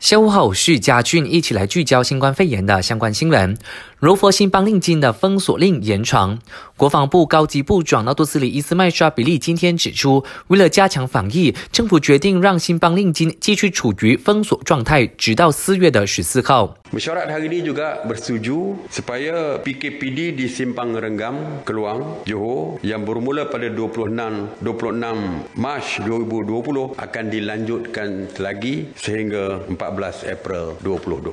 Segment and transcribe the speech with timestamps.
[0.00, 3.54] 下午好，我是嘉俊，一起来聚焦新冠肺炎的相关新闻。
[3.98, 6.38] 柔佛新邦令金的封锁令延长，
[6.74, 16.76] 国防部高级部长纳杜斯里伊斯麦沙比利今天指出，为了加强防疫，政府决定让新邦令金继续处于封锁状态，直到四月的十四号。
[16.90, 24.58] Mesyuarat hari ini juga bersetuju supaya PKPD di Simpang Renggam, Keluang, Johor yang bermula pada 26
[24.64, 31.32] 26 Mac 2020 akan dilanjutkan lagi sehingga 14 April 2020.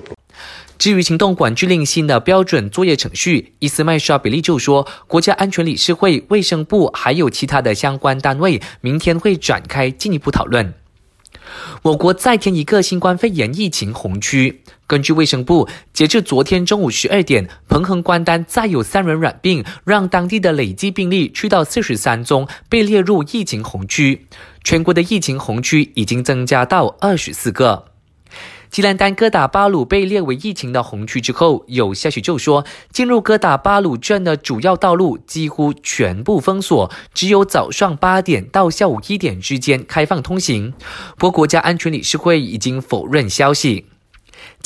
[0.78, 10.74] 至于行动管制令新的标准作业程序，伊斯麦沙比利就说，国家安全理事会、卫生部还有其他的相关单位，明天会展开进一步讨论。
[11.82, 14.62] 我国再添一个新冠肺炎疫情红区。
[14.86, 24.28] 根据卫生部，截至昨天中午十二点，彭亨关丹再有三人染病，让当地的累计病例去到四十三宗，被列入疫情红区。
[24.64, 27.87] 全国的疫情红区已经增加到二十四个。
[28.70, 40.74] 吉兰丹哥打巴鲁被列为疫情的红区之后，有消息就说，进入哥打巴鲁镇的主要道路几乎全部封锁，只有早上八点到下午一点之间开放通行。
[41.18, 43.86] 不过，国家安全理事会已经否认消息。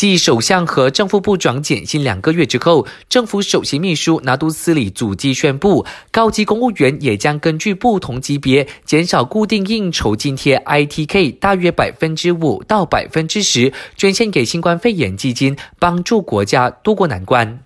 [0.02, 17.60] 继首相和政府部长减薪两个月之后，政府首席秘书拿督斯里祖基宣布，高级公务员也将根据不同级别减少固定应酬津贴 （ITK） 大约百分之五到百分之十，捐献给新冠肺炎基金，帮助国家渡过难关。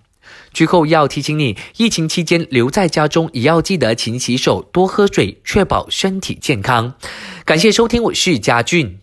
[0.51, 6.95] 最后要提醒你，疫情期间留在家中也要记得勤洗手、多喝水，确保身体健康。
[7.45, 8.99] 感谢收听，我是嘉俊。